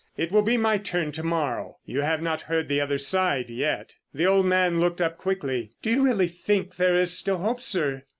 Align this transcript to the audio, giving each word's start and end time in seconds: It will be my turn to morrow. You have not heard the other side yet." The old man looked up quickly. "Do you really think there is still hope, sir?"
It 0.17 0.31
will 0.31 0.41
be 0.41 0.57
my 0.57 0.79
turn 0.79 1.11
to 1.11 1.21
morrow. 1.21 1.77
You 1.85 2.01
have 2.01 2.23
not 2.23 2.41
heard 2.49 2.67
the 2.67 2.81
other 2.81 2.97
side 2.97 3.51
yet." 3.51 3.97
The 4.15 4.25
old 4.25 4.47
man 4.47 4.79
looked 4.79 4.99
up 4.99 5.19
quickly. 5.19 5.73
"Do 5.83 5.91
you 5.91 6.01
really 6.01 6.27
think 6.27 6.77
there 6.77 6.97
is 6.97 7.15
still 7.15 7.37
hope, 7.37 7.61
sir?" 7.61 8.05